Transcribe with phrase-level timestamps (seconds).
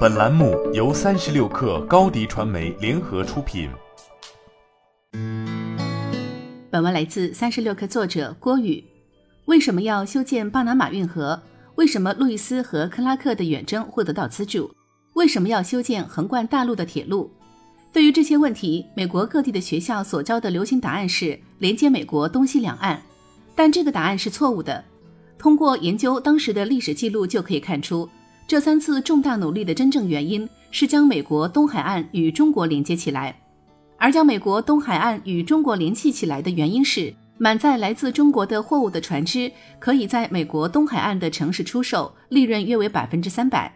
[0.00, 3.70] 本栏目由三十六氪高低传媒联合出品。
[6.70, 8.84] 本文来自三十六氪作者郭宇。
[9.46, 11.40] 为什么要修建巴拿马运河？
[11.76, 14.70] 为什么路易斯和克拉克的远征会得到资助？
[15.14, 17.30] 为什么要修建横贯大陆的铁路？
[17.92, 23.00] 对于这些问题，美国各地的学校所教的流行答案是连接美国东西两岸，
[23.54, 24.84] 但这个答案是错误的。
[25.38, 28.08] 通过研究当时的历史记录就可以看出。
[28.50, 33.40] 这三次重大努力的真正原因是将美国东海岸与中国连接起来，
[33.96, 39.48] 而将美国东海岸与中国联系起来的原因是，满载来自中国的货物的船只
[39.78, 43.72] 可以在美国东海岸的城市出售，利润约为百分之三百。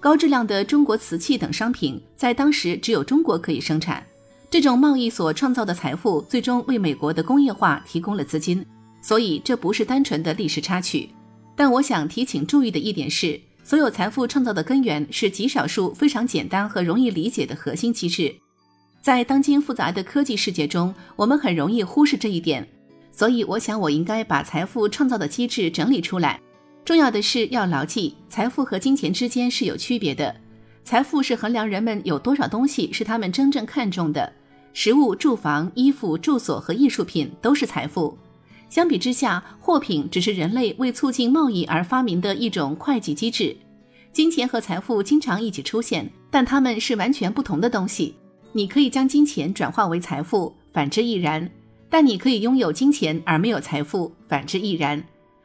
[0.00, 4.02] 高质量的中国瓷器等商品在当时只有中国可以生产，
[4.48, 8.64] 这种贸易所创造的财富最终为美国的工业化提供了资金，
[9.02, 11.10] 所以这不是单纯的历史插曲。
[11.54, 13.38] 但我想提醒注意的一点是。
[13.66, 18.32] 所有财富创造的根源是极少数非常简单和容易理解的核心机制，
[19.02, 22.64] 在当今复杂的科技世界中，我们很容易忽视这一点。
[23.10, 26.40] 所以，我想我应该把财富创造的机制整理出来。
[26.84, 30.32] 重要的是要牢记，财富和金钱之间是有区别的。
[30.84, 34.32] 财富是衡量人们有多少东西是他们真正看重的，
[34.74, 38.16] 食物、住房、衣服、住所和艺术品都是财富。
[38.68, 43.56] 相比之下，货品只是人类为促进贸易而发明的一种会计机制。
[44.12, 48.14] 金钱和财富经常一起出现，但它们是完全不同的东西。
[48.52, 51.46] 你可以将金钱转化为财富，反之亦然；
[51.88, 55.02] 但你可以拥有金钱而没有财富，反之亦然。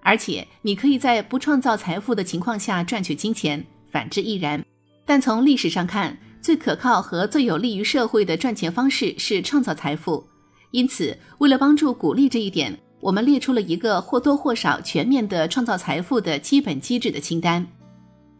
[0.00, 4.64] 而且，你可以在不创造财富的情况下赚取金钱，反之亦然。
[5.04, 10.24] 但从历史上看，最可靠和最有利于社会的赚钱方式是创造财富。
[10.70, 12.78] 因此，为了帮助鼓励这一点。
[13.02, 17.66] 我们列出了一个或多或少全面的创造财富的基本机制的清单：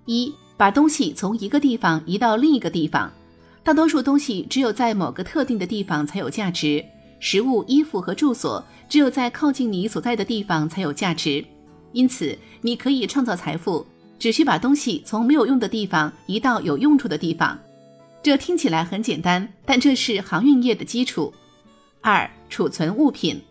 [0.06, 3.12] 一、把东西从一个地方移到另一个地方。
[3.64, 6.84] 大多数东西只有在某个特定的地方才有价值，
[7.18, 11.44] 食物、衣服和住所只有在靠近你所在的地方才有价值。
[11.90, 13.84] 因此，你可以创造财富，
[14.16, 17.58] 只需把东西从没有用的地方移到有用处的地方。
[18.22, 21.34] 这听起来很简单，但这是航运业的基础。
[22.00, 23.42] 二、储存物品。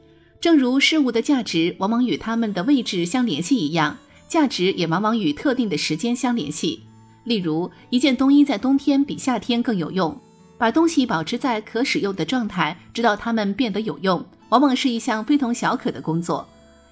[0.41, 3.96] 正如事物的价值往往与它们的位置相联系一样，
[4.28, 6.81] 价值也往往与特定的时间相联系。
[7.25, 10.19] 例如，一件冬衣在冬天比夏天更有用。
[10.57, 16.47] 把东西保持在可使用的状态，直到它们变得有用，往往是一项非同小可的工作。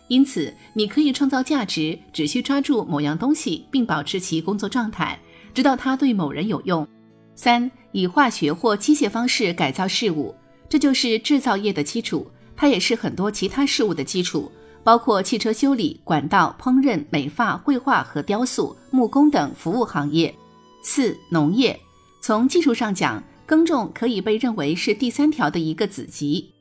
[0.08, 5.20] 因此，你可以创造价值，只需抓住某样东西并保持其工作状态，
[5.56, 6.88] 直到它对某人有用。
[7.34, 10.36] 三、以化学或机械方式改造事物，
[10.68, 12.28] 这就是制造业的基础。
[12.59, 14.52] 它也是很多其他事物的基础，
[14.84, 20.36] 包括汽车修理、管道、烹饪、美发、绘画和雕塑、木工等服务行业。
[20.84, 21.80] 四、农业。
[22.22, 26.52] 从技术上讲，耕种可以被认为是第三条的一个子集，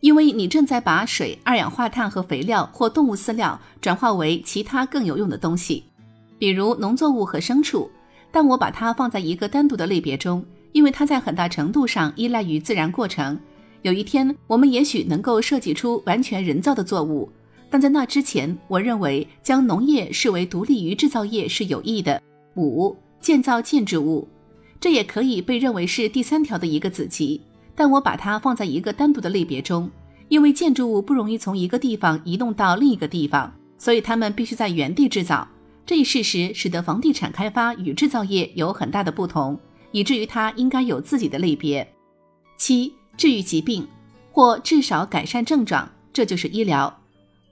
[0.00, 5.84] 因为你正在把水、二氧化碳和肥料或动物饲料转化为其他更有用的东西，
[6.36, 7.88] 比如农作物和牲畜。
[8.32, 13.38] 但我把它放在一个单独的类别中，因为它在很大程度上依赖于自然过程。
[13.84, 17.30] 有一天，我们也许能够设计出完全人造的作物，
[17.68, 22.18] 但在那之前，我认为将农业视为独立于制造业是有益的。
[22.56, 24.26] 五、建造建筑物，
[24.80, 27.38] 这也可以被认为是第三条的一个子集，
[27.74, 29.90] 但我把它放在一个单独的类别中，
[30.30, 35.46] 因为建筑物不容易从一个地方移动到另一个地方，所以它们必须在原地制造。
[35.84, 39.60] 这一事实使得房地产开发与制造业有很大的不同，
[39.92, 41.86] 以至于它应该有自己的类别。
[42.56, 42.90] 七。
[43.16, 43.86] 治愈疾病，
[44.32, 47.00] 或至少改善症状，这就是医疗。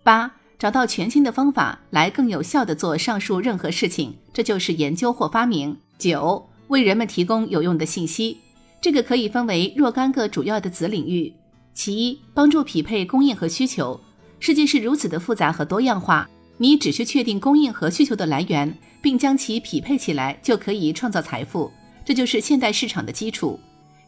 [0.02, 5.76] 八，找到全新的方法来更有效地做上述任何事情，这就是研究或发明。
[5.98, 8.38] 九，为人们提供有用的信息，
[8.80, 11.32] 这个可以分为若干个主要的子领域。
[11.72, 13.98] 其一，帮助匹配供应和需求。
[14.40, 21.70] 世界是如此的复杂和多样化，你只需确定供应和需求的来源，并将其匹配起来，就可以创造财富。
[22.04, 23.58] 这就是现代市场的基础。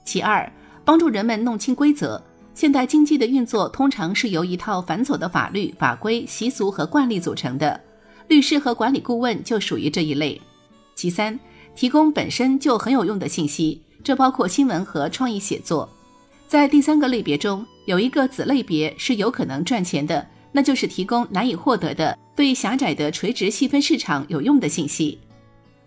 [0.05, 0.53] 其二。
[0.85, 2.23] 帮助人们弄清规则。
[2.55, 7.81] 现代经济的运作通常是由一套繁琐的法律法规、习俗和惯例组成的。
[8.29, 10.41] 律师和管理顾问就属于这一类。
[10.95, 11.39] 其三，
[11.75, 15.89] 提供本身就很有用的信息，这包括新闻和创意写作。
[16.47, 25.19] 在第三个类别中，有一个子类别是有可能赚钱的，那就是提供难以获得的、对狭窄的垂直细分市场有用的信息。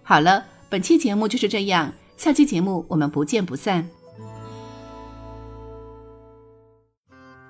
[0.04, 3.88] 好了，本期节目就是这样，下期节目我们不见不散。